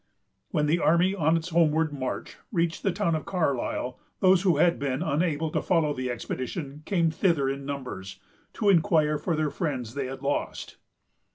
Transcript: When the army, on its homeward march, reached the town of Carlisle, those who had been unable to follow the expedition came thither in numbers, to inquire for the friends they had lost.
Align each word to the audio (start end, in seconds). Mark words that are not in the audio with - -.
When 0.49 0.65
the 0.65 0.79
army, 0.79 1.13
on 1.13 1.37
its 1.37 1.49
homeward 1.49 1.93
march, 1.93 2.37
reached 2.51 2.81
the 2.81 2.91
town 2.91 3.13
of 3.13 3.23
Carlisle, 3.27 3.99
those 4.19 4.41
who 4.41 4.57
had 4.57 4.79
been 4.79 5.03
unable 5.03 5.51
to 5.51 5.61
follow 5.61 5.93
the 5.93 6.09
expedition 6.09 6.81
came 6.87 7.11
thither 7.11 7.47
in 7.47 7.67
numbers, 7.67 8.19
to 8.53 8.69
inquire 8.69 9.19
for 9.19 9.35
the 9.35 9.51
friends 9.51 9.93
they 9.93 10.07
had 10.07 10.23
lost. 10.23 10.77